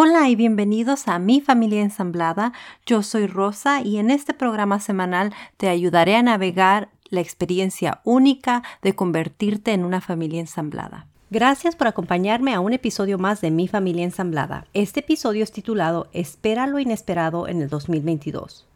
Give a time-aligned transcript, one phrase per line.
[0.00, 2.52] Hola y bienvenidos a Mi Familia Ensamblada.
[2.86, 8.62] Yo soy Rosa y en este programa semanal te ayudaré a navegar la experiencia única
[8.80, 11.08] de convertirte en una familia ensamblada.
[11.30, 14.68] Gracias por acompañarme a un episodio más de Mi Familia Ensamblada.
[14.72, 18.68] Este episodio es titulado Espera lo inesperado en el 2022.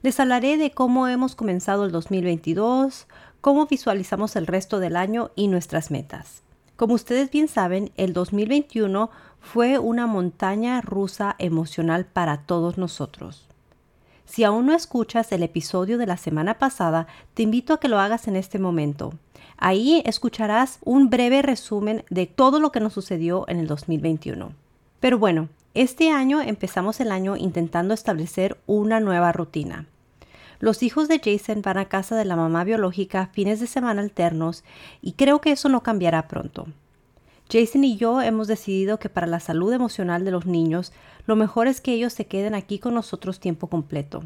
[0.00, 3.06] Les hablaré de cómo hemos comenzado el 2022,
[3.42, 6.42] cómo visualizamos el resto del año y nuestras metas.
[6.76, 9.08] Como ustedes bien saben, el 2021
[9.44, 13.46] fue una montaña rusa emocional para todos nosotros.
[14.24, 18.00] Si aún no escuchas el episodio de la semana pasada, te invito a que lo
[18.00, 19.12] hagas en este momento.
[19.58, 24.52] Ahí escucharás un breve resumen de todo lo que nos sucedió en el 2021.
[24.98, 29.86] Pero bueno, este año empezamos el año intentando establecer una nueva rutina.
[30.58, 34.64] Los hijos de Jason van a casa de la mamá biológica fines de semana alternos
[35.02, 36.66] y creo que eso no cambiará pronto.
[37.50, 40.92] Jason y yo hemos decidido que para la salud emocional de los niños,
[41.26, 44.24] lo mejor es que ellos se queden aquí con nosotros tiempo completo.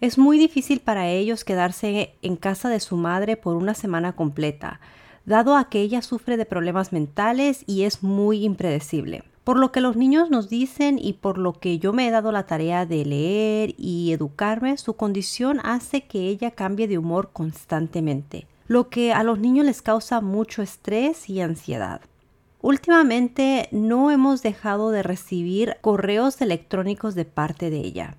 [0.00, 4.80] Es muy difícil para ellos quedarse en casa de su madre por una semana completa,
[5.24, 9.24] dado que ella sufre de problemas mentales y es muy impredecible.
[9.44, 12.32] Por lo que los niños nos dicen y por lo que yo me he dado
[12.32, 18.46] la tarea de leer y educarme, su condición hace que ella cambie de humor constantemente
[18.70, 22.02] lo que a los niños les causa mucho estrés y ansiedad.
[22.62, 28.14] Últimamente no hemos dejado de recibir correos electrónicos de parte de ella.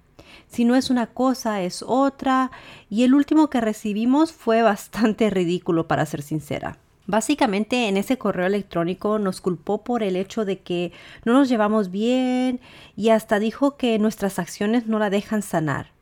[0.49, 2.51] Si no es una cosa, es otra,
[2.89, 6.79] y el último que recibimos fue bastante ridículo, para ser sincera.
[7.07, 10.91] Básicamente en ese correo electrónico nos culpó por el hecho de que
[11.23, 12.59] no nos llevamos bien
[12.97, 15.93] y hasta dijo que nuestras acciones no la dejan sanar.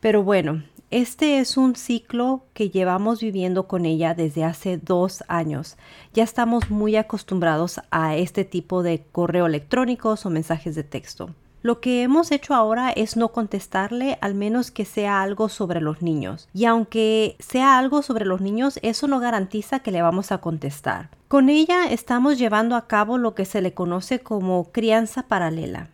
[0.00, 5.78] Pero bueno, este es un ciclo que llevamos viviendo con ella desde hace dos años.
[6.12, 11.30] Ya estamos muy acostumbrados a este tipo de correo electrónicos o mensajes de texto.
[11.62, 16.02] Lo que hemos hecho ahora es no contestarle al menos que sea algo sobre los
[16.02, 16.48] niños.
[16.52, 21.08] Y aunque sea algo sobre los niños, eso no garantiza que le vamos a contestar.
[21.28, 25.88] Con ella estamos llevando a cabo lo que se le conoce como crianza paralela.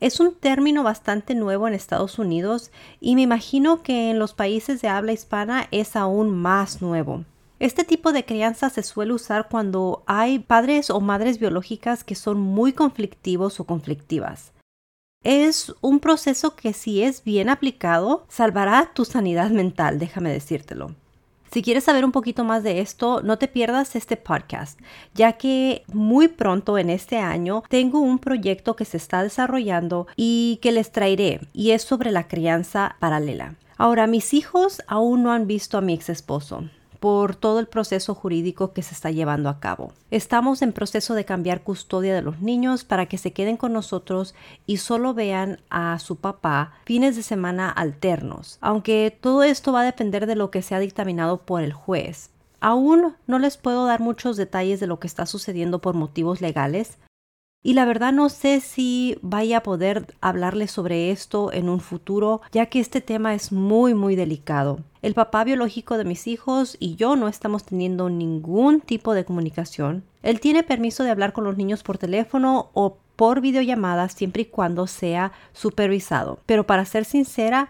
[0.00, 4.80] Es un término bastante nuevo en Estados Unidos y me imagino que en los países
[4.80, 7.26] de habla hispana es aún más nuevo.
[7.58, 12.40] Este tipo de crianza se suele usar cuando hay padres o madres biológicas que son
[12.40, 14.52] muy conflictivos o conflictivas.
[15.22, 20.94] Es un proceso que si es bien aplicado salvará tu sanidad mental, déjame decírtelo.
[21.52, 24.78] Si quieres saber un poquito más de esto, no te pierdas este podcast,
[25.14, 30.60] ya que muy pronto en este año tengo un proyecto que se está desarrollando y
[30.62, 33.56] que les traeré, y es sobre la crianza paralela.
[33.76, 38.14] Ahora, mis hijos aún no han visto a mi ex esposo por todo el proceso
[38.14, 39.92] jurídico que se está llevando a cabo.
[40.10, 44.34] Estamos en proceso de cambiar custodia de los niños para que se queden con nosotros
[44.66, 49.84] y solo vean a su papá fines de semana alternos, aunque todo esto va a
[49.84, 52.30] depender de lo que sea dictaminado por el juez.
[52.60, 56.98] Aún no les puedo dar muchos detalles de lo que está sucediendo por motivos legales,
[57.62, 62.40] y la verdad no sé si vaya a poder hablarles sobre esto en un futuro,
[62.52, 64.80] ya que este tema es muy muy delicado.
[65.02, 70.04] El papá biológico de mis hijos y yo no estamos teniendo ningún tipo de comunicación.
[70.22, 74.46] Él tiene permiso de hablar con los niños por teléfono o por videollamada siempre y
[74.46, 76.40] cuando sea supervisado.
[76.46, 77.68] Pero para ser sincera,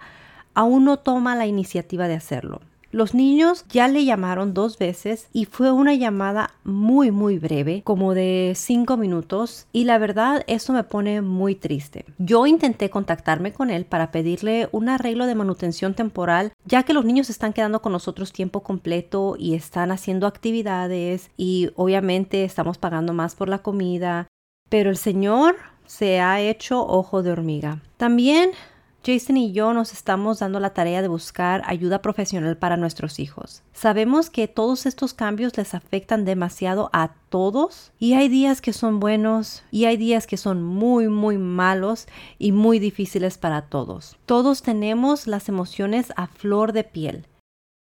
[0.55, 2.61] aún no toma la iniciativa de hacerlo.
[2.93, 8.15] Los niños ya le llamaron dos veces y fue una llamada muy muy breve, como
[8.15, 12.05] de cinco minutos, y la verdad eso me pone muy triste.
[12.19, 17.05] Yo intenté contactarme con él para pedirle un arreglo de manutención temporal, ya que los
[17.05, 23.13] niños están quedando con nosotros tiempo completo y están haciendo actividades y obviamente estamos pagando
[23.13, 24.27] más por la comida,
[24.69, 25.57] pero el señor
[25.87, 27.83] se ha hecho ojo de hormiga.
[27.97, 28.51] También
[29.05, 33.63] Jason y yo nos estamos dando la tarea de buscar ayuda profesional para nuestros hijos.
[33.73, 39.01] Sabemos que todos estos cambios les afectan demasiado a todos y hay días que son
[39.01, 42.07] buenos y hay días que son muy muy malos
[42.39, 44.19] y muy difíciles para todos.
[44.27, 47.27] Todos tenemos las emociones a flor de piel.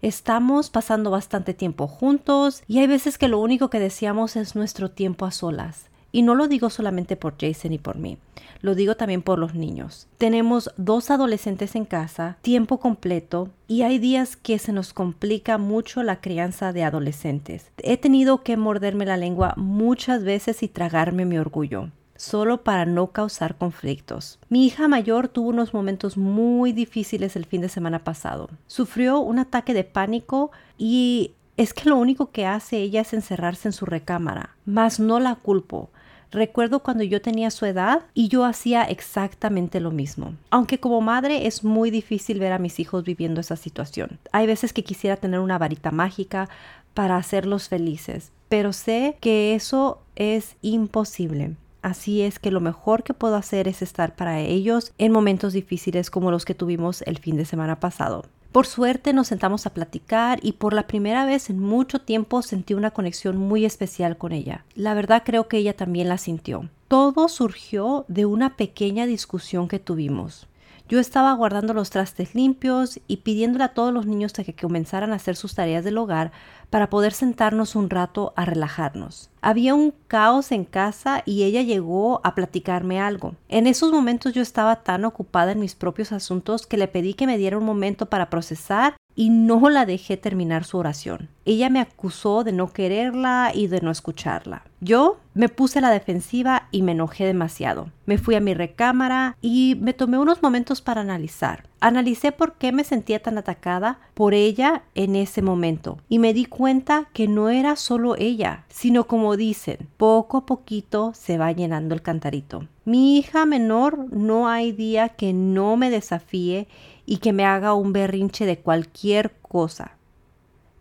[0.01, 4.89] Estamos pasando bastante tiempo juntos y hay veces que lo único que deseamos es nuestro
[4.89, 5.93] tiempo a solas.
[6.15, 8.19] Y no lo digo solamente por Jason y por mí,
[8.62, 10.07] lo digo también por los niños.
[10.19, 16.04] Tenemos dos adolescentes en casa, tiempo completo, y hay días que se nos complica mucho
[16.04, 17.71] la crianza de adolescentes.
[17.80, 23.07] He tenido que morderme la lengua muchas veces y tragarme mi orgullo solo para no
[23.07, 24.39] causar conflictos.
[24.48, 28.50] Mi hija mayor tuvo unos momentos muy difíciles el fin de semana pasado.
[28.68, 33.68] Sufrió un ataque de pánico y es que lo único que hace ella es encerrarse
[33.68, 35.89] en su recámara, mas no la culpo.
[36.33, 40.33] Recuerdo cuando yo tenía su edad y yo hacía exactamente lo mismo.
[40.50, 44.18] Aunque como madre es muy difícil ver a mis hijos viviendo esa situación.
[44.31, 46.50] Hay veces que quisiera tener una varita mágica
[46.95, 51.56] para hacerlos felices, pero sé que eso es imposible.
[51.83, 56.09] Así es que lo mejor que puedo hacer es estar para ellos en momentos difíciles
[56.09, 58.25] como los que tuvimos el fin de semana pasado.
[58.54, 62.76] Por suerte nos sentamos a platicar y por la primera vez en mucho tiempo sentí
[62.76, 64.64] una conexión muy especial con ella.
[64.76, 66.70] La verdad creo que ella también la sintió.
[66.88, 70.46] Todo surgió de una pequeña discusión que tuvimos.
[70.89, 75.15] Yo estaba guardando los trastes limpios y pidiéndole a todos los niños que comenzaran a
[75.15, 76.31] hacer sus tareas del hogar
[76.69, 79.30] para poder sentarnos un rato a relajarnos.
[79.41, 83.35] Había un caos en casa y ella llegó a platicarme algo.
[83.47, 87.27] En esos momentos yo estaba tan ocupada en mis propios asuntos que le pedí que
[87.27, 91.30] me diera un momento para procesar y no la dejé terminar su oración.
[91.45, 94.63] Ella me acusó de no quererla y de no escucharla.
[94.80, 97.89] Yo me puse a la defensiva y me enojé demasiado.
[98.06, 101.68] Me fui a mi recámara y me tomé unos momentos para analizar.
[101.80, 106.45] Analicé por qué me sentía tan atacada por ella en ese momento y me di
[106.45, 111.94] cuenta que no era solo ella, sino como dicen, poco a poquito se va llenando
[111.94, 112.68] el cantarito.
[112.86, 116.68] Mi hija menor no hay día que no me desafíe
[117.06, 119.98] y que me haga un berrinche de cualquier cosa.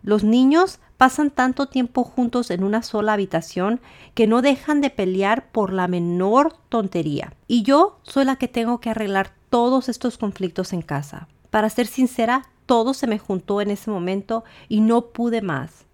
[0.02, 3.80] Los niños pasan tanto tiempo juntos en una sola habitación
[4.14, 7.34] que no dejan de pelear por la menor tontería.
[7.48, 11.28] Y yo soy la que tengo que arreglar todos estos conflictos en casa.
[11.50, 15.86] Para ser sincera, todo se me juntó en ese momento y no pude más.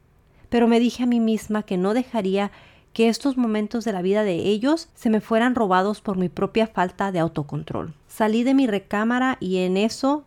[0.49, 2.51] Pero me dije a mí misma que no dejaría
[2.99, 6.67] que estos momentos de la vida de ellos se me fueran robados por mi propia
[6.67, 7.95] falta de autocontrol.
[8.09, 10.25] Salí de mi recámara y en eso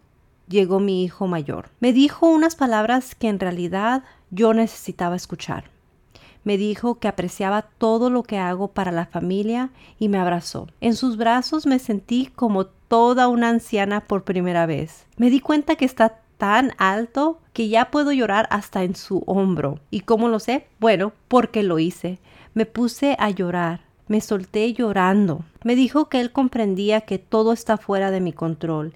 [0.48, 1.68] llegó mi hijo mayor.
[1.82, 5.66] Me dijo unas palabras que en realidad yo necesitaba escuchar.
[6.46, 10.70] Me dijo que apreciaba todo lo que hago para la familia y me abrazó.
[10.80, 15.08] En sus brazos me sentí como toda una anciana por primera vez.
[15.18, 19.80] Me di cuenta que está tan alto que ya puedo llorar hasta en su hombro.
[19.92, 20.68] ¿Y cómo lo sé?
[20.80, 22.18] Bueno, porque lo hice.
[22.54, 23.82] Me puse a llorar.
[24.08, 25.46] Me solté llorando.
[25.64, 28.94] Me dijo que él comprendía que todo está fuera de mi control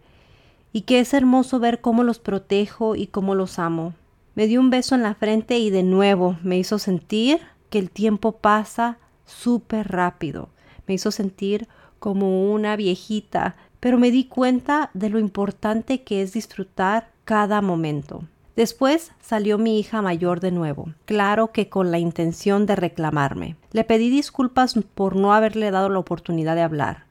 [0.74, 3.94] y que es hermoso ver cómo los protejo y cómo los amo.
[4.36, 7.90] Me dio un beso en la frente y de nuevo me hizo sentir que el
[7.90, 10.50] tiempo pasa súper rápido.
[10.86, 11.69] Me hizo sentir
[12.00, 18.24] como una viejita, pero me di cuenta de lo importante que es disfrutar cada momento.
[18.56, 23.57] Después salió mi hija mayor de nuevo, claro que con la intención de reclamarme.
[23.72, 27.04] Le pedí disculpas por no haberle dado la oportunidad de hablar.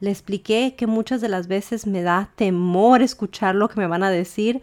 [0.00, 4.02] Le expliqué que muchas de las veces me da temor escuchar lo que me van
[4.02, 4.62] a decir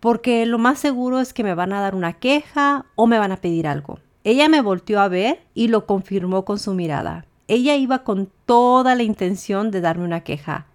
[0.00, 3.32] porque lo más seguro es que me van a dar una queja o me van
[3.32, 4.00] a pedir algo.
[4.22, 7.24] Ella me volteó a ver y lo confirmó con su mirada.
[7.48, 10.66] Ella iba con toda la intención de darme una queja,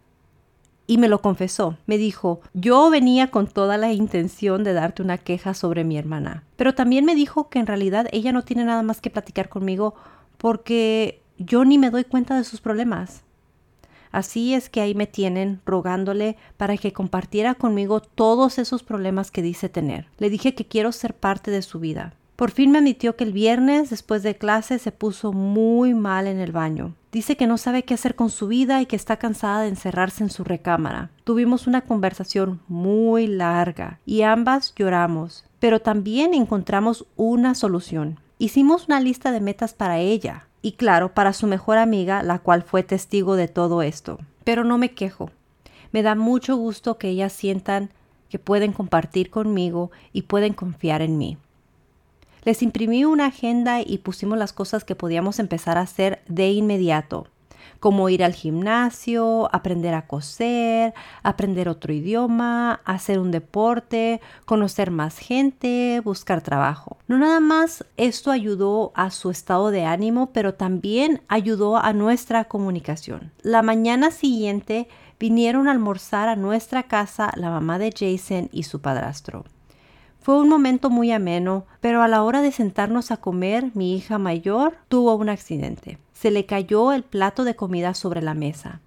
[0.89, 1.77] y me lo confesó.
[1.85, 6.45] Me dijo, yo venía con toda la intención de darte una queja sobre mi hermana.
[6.55, 9.93] Pero también me dijo que en realidad ella no tiene nada más que platicar conmigo
[10.39, 13.21] porque yo ni me doy cuenta de sus problemas.
[14.11, 19.43] Así es que ahí me tienen rogándole para que compartiera conmigo todos esos problemas que
[19.43, 20.07] dice tener.
[20.17, 22.15] Le dije que quiero ser parte de su vida.
[22.39, 26.39] Por fin me admitió que el viernes, después de clase, se puso muy mal en
[26.39, 26.95] el baño.
[27.11, 30.23] Dice que no sabe qué hacer con su vida y que está cansada de encerrarse
[30.23, 31.09] en su recámara.
[31.25, 38.21] Tuvimos una conversación muy larga y ambas lloramos, pero también encontramos una solución.
[38.37, 42.63] Hicimos una lista de metas para ella y claro, para su mejor amiga, la cual
[42.63, 44.17] fue testigo de todo esto.
[44.45, 45.29] Pero no me quejo.
[45.91, 47.89] Me da mucho gusto que ellas sientan
[48.29, 51.37] que pueden compartir conmigo y pueden confiar en mí.
[52.43, 57.27] Les imprimí una agenda y pusimos las cosas que podíamos empezar a hacer de inmediato,
[57.79, 60.93] como ir al gimnasio, aprender a coser,
[61.23, 66.97] aprender otro idioma, hacer un deporte, conocer más gente, buscar trabajo.
[67.07, 72.45] No nada más esto ayudó a su estado de ánimo, pero también ayudó a nuestra
[72.45, 73.31] comunicación.
[73.41, 74.87] La mañana siguiente
[75.19, 79.45] vinieron a almorzar a nuestra casa la mamá de Jason y su padrastro.
[80.21, 84.17] Fue un momento muy ameno, pero a la hora de sentarnos a comer, mi hija
[84.17, 85.97] mayor tuvo un accidente.
[86.13, 88.81] Se le cayó el plato de comida sobre la mesa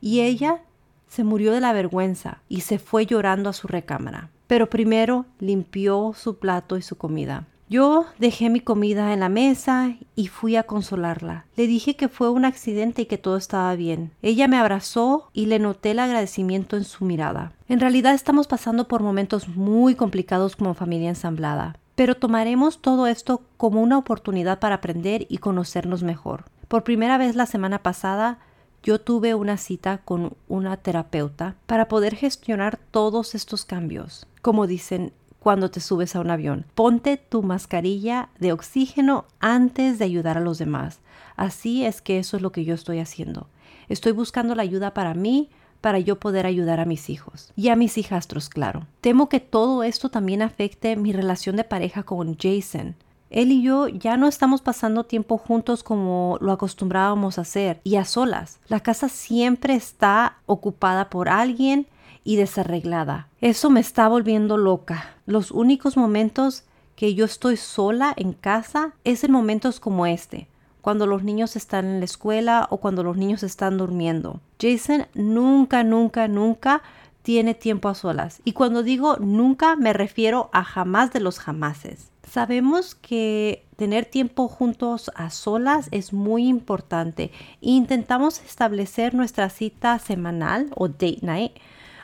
[0.00, 0.62] y ella
[1.06, 4.30] se murió de la vergüenza y se fue llorando a su recámara.
[4.46, 7.46] Pero primero limpió su plato y su comida.
[7.70, 11.46] Yo dejé mi comida en la mesa y fui a consolarla.
[11.54, 14.10] Le dije que fue un accidente y que todo estaba bien.
[14.22, 17.52] Ella me abrazó y le noté el agradecimiento en su mirada.
[17.68, 23.40] En realidad estamos pasando por momentos muy complicados como familia ensamblada, pero tomaremos todo esto
[23.56, 26.46] como una oportunidad para aprender y conocernos mejor.
[26.66, 28.40] Por primera vez la semana pasada
[28.82, 34.26] yo tuve una cita con una terapeuta para poder gestionar todos estos cambios.
[34.42, 40.04] Como dicen cuando te subes a un avión, ponte tu mascarilla de oxígeno antes de
[40.04, 41.00] ayudar a los demás.
[41.34, 43.48] Así es que eso es lo que yo estoy haciendo.
[43.88, 45.48] Estoy buscando la ayuda para mí,
[45.80, 48.86] para yo poder ayudar a mis hijos y a mis hijastros, claro.
[49.00, 52.94] Temo que todo esto también afecte mi relación de pareja con Jason.
[53.30, 57.96] Él y yo ya no estamos pasando tiempo juntos como lo acostumbrábamos a hacer y
[57.96, 58.58] a solas.
[58.68, 61.86] La casa siempre está ocupada por alguien
[62.24, 63.28] y desarreglada.
[63.40, 65.14] Eso me está volviendo loca.
[65.26, 66.64] Los únicos momentos
[66.96, 70.48] que yo estoy sola en casa es en momentos como este,
[70.80, 74.40] cuando los niños están en la escuela o cuando los niños están durmiendo.
[74.60, 76.82] Jason nunca, nunca, nunca
[77.22, 78.40] tiene tiempo a solas.
[78.44, 82.10] Y cuando digo nunca me refiero a jamás de los jamases.
[82.30, 87.32] Sabemos que tener tiempo juntos a solas es muy importante.
[87.60, 91.52] Intentamos establecer nuestra cita semanal o date night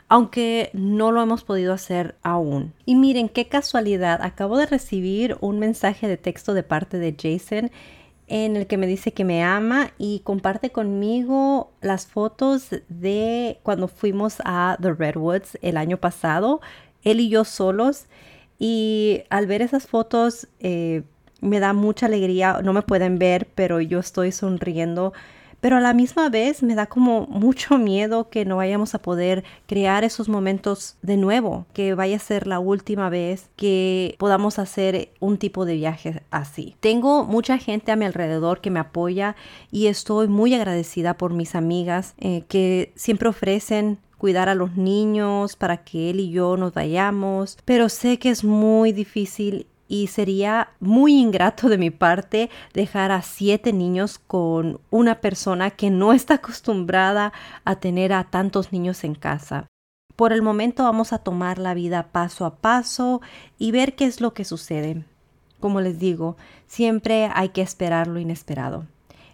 [0.09, 2.73] aunque no lo hemos podido hacer aún.
[2.85, 7.71] Y miren qué casualidad, acabo de recibir un mensaje de texto de parte de Jason
[8.27, 13.87] en el que me dice que me ama y comparte conmigo las fotos de cuando
[13.87, 16.59] fuimos a The Redwoods el año pasado,
[17.03, 18.05] él y yo solos.
[18.59, 21.03] Y al ver esas fotos eh,
[21.41, 25.13] me da mucha alegría, no me pueden ver, pero yo estoy sonriendo
[25.61, 29.43] pero a la misma vez me da como mucho miedo que no vayamos a poder
[29.65, 35.11] crear esos momentos de nuevo, que vaya a ser la última vez que podamos hacer
[35.19, 36.75] un tipo de viaje así.
[36.79, 39.35] Tengo mucha gente a mi alrededor que me apoya
[39.71, 45.55] y estoy muy agradecida por mis amigas eh, que siempre ofrecen cuidar a los niños
[45.55, 50.69] para que él y yo nos vayamos, pero sé que es muy difícil y sería
[50.79, 56.35] muy ingrato de mi parte dejar a siete niños con una persona que no está
[56.35, 57.33] acostumbrada
[57.65, 59.67] a tener a tantos niños en casa.
[60.15, 63.21] Por el momento vamos a tomar la vida paso a paso
[63.59, 65.05] y ver qué es lo que sucede.
[65.59, 68.85] Como les digo, siempre hay que esperar lo inesperado.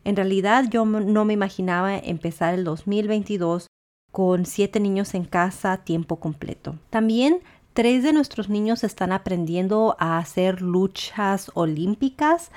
[0.04, 3.68] En realidad yo no me imaginaba empezar el 2022
[4.12, 6.76] con siete niños en casa a tiempo completo.
[6.90, 7.40] También
[7.74, 12.52] Tres de nuestros niños están aprendiendo a hacer luchas olímpicas.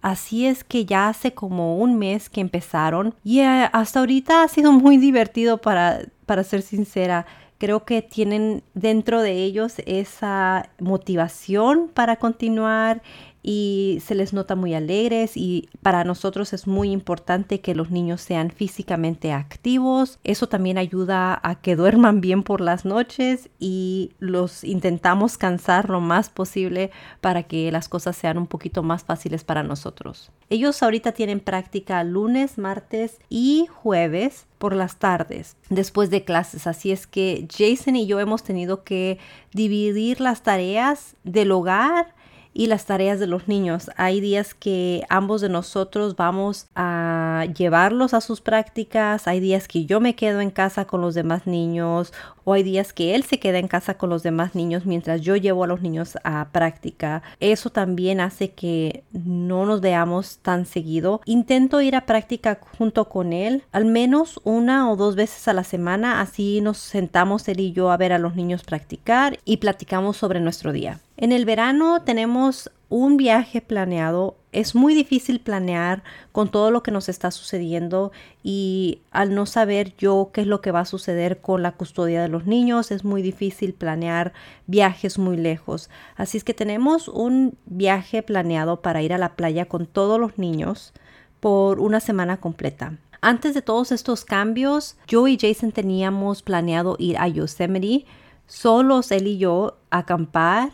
[0.00, 4.48] Así es que ya hace como un mes que empezaron y eh, hasta ahorita ha
[4.48, 7.26] sido muy divertido para, para ser sincera.
[7.58, 13.02] Creo que tienen dentro de ellos esa motivación para continuar
[13.42, 18.20] y se les nota muy alegres y para nosotros es muy importante que los niños
[18.20, 20.18] sean físicamente activos.
[20.22, 26.00] Eso también ayuda a que duerman bien por las noches y los intentamos cansar lo
[26.00, 30.30] más posible para que las cosas sean un poquito más fáciles para nosotros.
[30.48, 36.66] Ellos ahorita tienen práctica lunes, martes y jueves por las tardes después de clases.
[36.66, 39.18] Así es que Jason y yo hemos tenido que
[39.52, 42.14] dividir las tareas del hogar
[42.54, 43.90] y las tareas de los niños.
[43.96, 49.84] Hay días que ambos de nosotros vamos a llevarlos a sus prácticas, hay días que
[49.84, 52.12] yo me quedo en casa con los demás niños
[52.44, 55.36] o hay días que él se queda en casa con los demás niños mientras yo
[55.36, 57.22] llevo a los niños a práctica.
[57.40, 61.20] Eso también hace que no nos veamos tan seguido.
[61.24, 65.64] Intento ir a práctica junto con él al menos una o dos veces a la
[65.64, 70.16] semana, así nos sentamos él y yo a ver a los niños practicar y platicamos
[70.16, 71.00] sobre nuestro día.
[71.16, 74.36] En el verano tenemos un viaje planeado.
[74.52, 79.94] Es muy difícil planear con todo lo que nos está sucediendo y al no saber
[79.96, 83.02] yo qué es lo que va a suceder con la custodia de los niños, es
[83.02, 84.34] muy difícil planear
[84.66, 85.88] viajes muy lejos.
[86.16, 90.36] Así es que tenemos un viaje planeado para ir a la playa con todos los
[90.36, 90.92] niños
[91.40, 92.98] por una semana completa.
[93.22, 98.04] Antes de todos estos cambios, yo y Jason teníamos planeado ir a Yosemite,
[98.46, 100.72] solos él y yo, acampar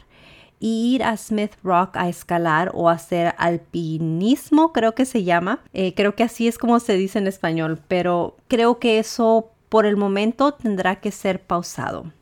[0.61, 5.61] ir a Smith Rock a escalar o hacer alpinismo, creo que se llama.
[5.73, 9.87] Eh, creo que así es como se dice en español, pero creo que eso por
[9.87, 12.13] el momento tendrá que ser pausado.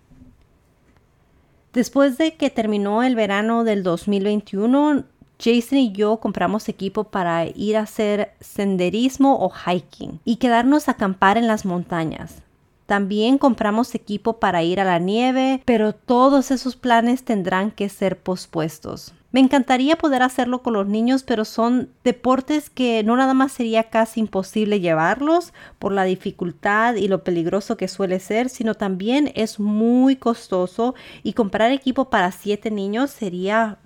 [1.72, 5.04] Después de que terminó el verano del 2021,
[5.38, 10.92] Jason y yo compramos equipo para ir a hacer senderismo o hiking y quedarnos a
[10.92, 12.42] acampar en las montañas.
[12.86, 18.18] También compramos equipo para ir a la nieve, pero todos esos planes tendrán que ser
[18.18, 19.12] pospuestos.
[19.32, 23.90] Me encantaría poder hacerlo con los niños, pero son deportes que no nada más sería
[23.90, 29.60] casi imposible llevarlos por la dificultad y lo peligroso que suele ser, sino también es
[29.60, 33.78] muy costoso y comprar equipo para siete niños sería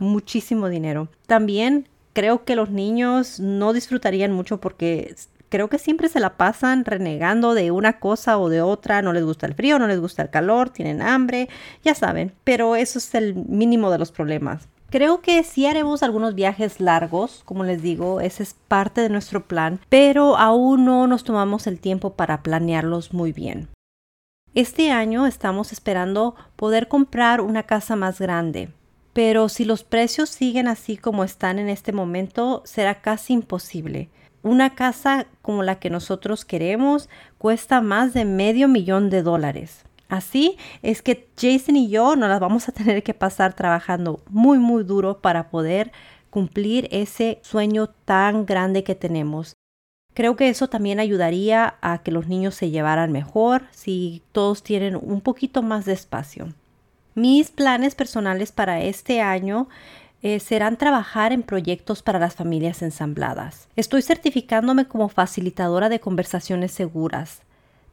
[0.00, 1.08] muchísimo dinero.
[1.26, 5.14] También creo que los niños no disfrutarían mucho porque
[5.48, 9.24] creo que siempre se la pasan renegando de una cosa o de otra, no les
[9.24, 11.48] gusta el frío, no les gusta el calor, tienen hambre,
[11.82, 14.68] ya saben, pero eso es el mínimo de los problemas.
[14.90, 19.46] Creo que sí haremos algunos viajes largos, como les digo, ese es parte de nuestro
[19.46, 23.68] plan, pero aún no nos tomamos el tiempo para planearlos muy bien.
[24.54, 28.70] Este año estamos esperando poder comprar una casa más grande,
[29.12, 34.08] pero si los precios siguen así como están en este momento, será casi imposible.
[34.48, 39.84] Una casa como la que nosotros queremos cuesta más de medio millón de dólares.
[40.08, 44.58] Así es que Jason y yo nos las vamos a tener que pasar trabajando muy
[44.58, 45.92] muy duro para poder
[46.30, 49.52] cumplir ese sueño tan grande que tenemos.
[50.14, 54.96] Creo que eso también ayudaría a que los niños se llevaran mejor si todos tienen
[54.96, 56.54] un poquito más de espacio.
[57.14, 59.68] Mis planes personales para este año
[60.22, 63.68] eh, serán trabajar en proyectos para las familias ensambladas.
[63.76, 67.42] Estoy certificándome como facilitadora de conversaciones seguras.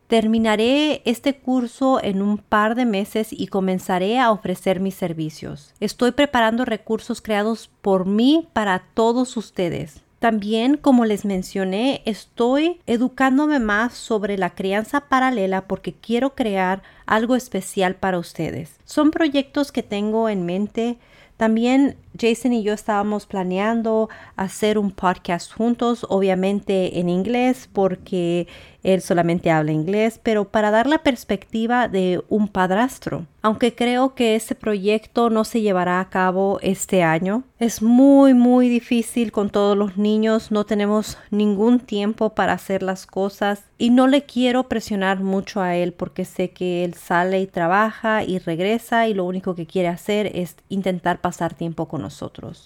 [0.07, 5.73] Terminaré este curso en un par de meses y comenzaré a ofrecer mis servicios.
[5.79, 10.01] Estoy preparando recursos creados por mí para todos ustedes.
[10.19, 17.35] También, como les mencioné, estoy educándome más sobre la crianza paralela porque quiero crear algo
[17.35, 18.79] especial para ustedes.
[18.85, 20.97] Son proyectos que tengo en mente
[21.37, 28.47] también Jason y yo estábamos planeando hacer un podcast juntos, obviamente en inglés, porque
[28.85, 33.25] él solamente habla inglés, pero para dar la perspectiva de un padrastro.
[33.41, 38.69] Aunque creo que ese proyecto no se llevará a cabo este año, es muy muy
[38.69, 44.07] difícil con todos los niños, no tenemos ningún tiempo para hacer las cosas y no
[44.07, 49.07] le quiero presionar mucho a él porque sé que él sale y trabaja y regresa
[49.07, 52.01] y lo único que quiere hacer es intentar pasar tiempo con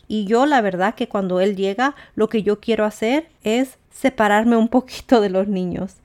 [0.08, 4.56] Y yo la verdad que cuando él llega, lo que yo quiero hacer es separarme
[4.56, 5.96] un poquito de los niños.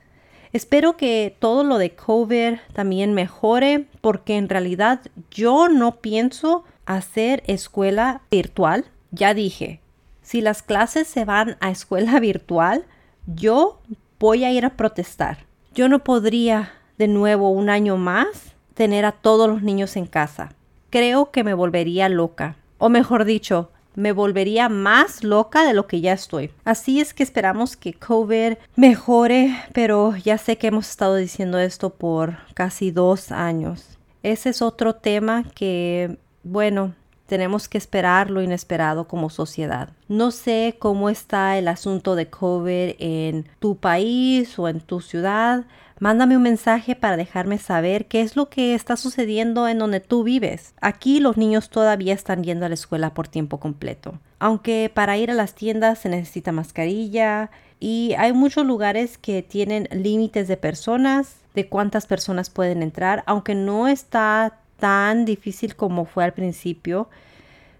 [0.53, 7.43] Espero que todo lo de COVID también mejore porque en realidad yo no pienso hacer
[7.45, 8.85] escuela virtual.
[9.11, 9.81] Ya dije,
[10.21, 12.85] si las clases se van a escuela virtual,
[13.27, 13.79] yo
[14.19, 15.39] voy a ir a protestar.
[15.73, 20.53] Yo no podría de nuevo un año más tener a todos los niños en casa.
[20.89, 22.55] Creo que me volvería loca.
[22.77, 26.51] O mejor dicho, me volvería más loca de lo que ya estoy.
[26.63, 31.91] Así es que esperamos que COVID mejore, pero ya sé que hemos estado diciendo esto
[31.91, 33.97] por casi dos años.
[34.23, 36.93] Ese es otro tema que, bueno,
[37.27, 39.89] tenemos que esperar lo inesperado como sociedad.
[40.07, 45.65] No sé cómo está el asunto de COVID en tu país o en tu ciudad,
[45.99, 50.23] Mándame un mensaje para dejarme saber qué es lo que está sucediendo en donde tú
[50.23, 50.73] vives.
[50.81, 54.19] Aquí los niños todavía están yendo a la escuela por tiempo completo.
[54.39, 59.87] Aunque para ir a las tiendas se necesita mascarilla y hay muchos lugares que tienen
[59.91, 66.25] límites de personas, de cuántas personas pueden entrar, aunque no está tan difícil como fue
[66.25, 67.09] al principio.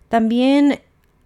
[0.07, 0.79] También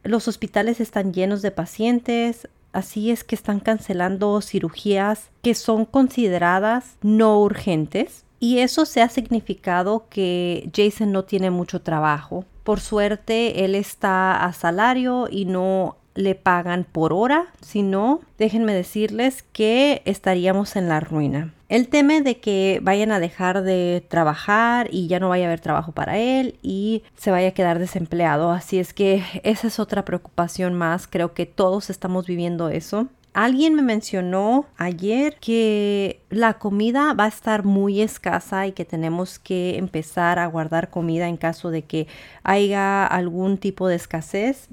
[0.04, 6.98] los hospitales están llenos de pacientes, Así es que están cancelando cirugías que son consideradas
[7.02, 8.26] no urgentes.
[8.40, 12.46] Y eso se ha significado que Jason no tiene mucho trabajo.
[12.64, 18.74] Por suerte, él está a salario y no le pagan por hora, si no, déjenme
[18.74, 21.54] decirles que estaríamos en la ruina.
[21.70, 25.62] Él teme de que vayan a dejar de trabajar y ya no vaya a haber
[25.62, 28.52] trabajo para él y se vaya a quedar desempleado.
[28.52, 31.08] Así es que esa es otra preocupación más.
[31.08, 33.08] Creo que todos estamos viviendo eso.
[33.34, 39.38] Alguien me mencionó ayer que la comida va a estar muy escasa y que tenemos
[39.38, 42.08] que empezar a guardar comida en caso de que
[42.44, 44.68] haya algún tipo de escasez.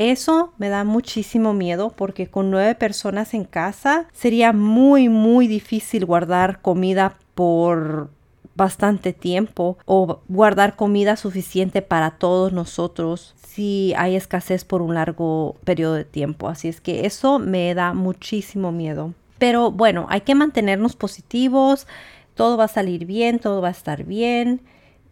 [0.00, 6.06] Eso me da muchísimo miedo porque con nueve personas en casa sería muy, muy difícil
[6.06, 8.08] guardar comida por
[8.54, 15.56] bastante tiempo o guardar comida suficiente para todos nosotros si hay escasez por un largo
[15.64, 16.48] periodo de tiempo.
[16.48, 19.12] Así es que eso me da muchísimo miedo.
[19.36, 21.86] Pero bueno, hay que mantenernos positivos,
[22.34, 24.62] todo va a salir bien, todo va a estar bien.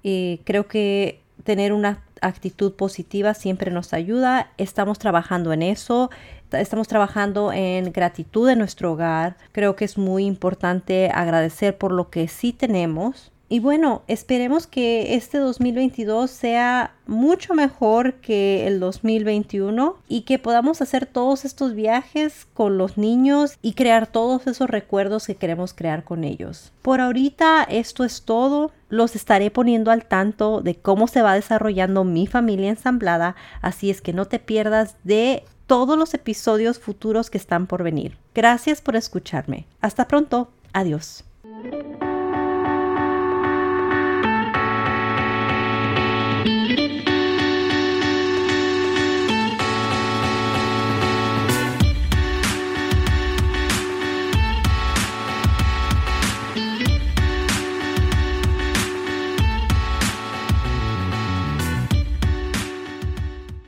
[0.02, 4.50] Eh, creo que tener una actitud positiva siempre nos ayuda.
[4.58, 6.10] Estamos trabajando en eso.
[6.52, 9.36] Estamos trabajando en gratitud en nuestro hogar.
[9.52, 13.32] Creo que es muy importante agradecer por lo que sí tenemos.
[13.48, 20.82] Y bueno, esperemos que este 2022 sea mucho mejor que el 2021 y que podamos
[20.82, 26.04] hacer todos estos viajes con los niños y crear todos esos recuerdos que queremos crear
[26.04, 26.72] con ellos.
[26.82, 28.70] Por ahorita esto es todo.
[28.90, 34.02] Los estaré poniendo al tanto de cómo se va desarrollando mi familia ensamblada, así es
[34.02, 38.16] que no te pierdas de todos los episodios futuros que están por venir.
[38.34, 39.66] Gracias por escucharme.
[39.80, 40.50] Hasta pronto.
[40.72, 41.24] Adiós.